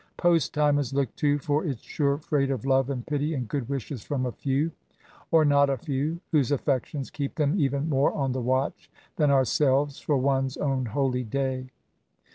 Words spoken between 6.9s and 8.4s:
keep them even more on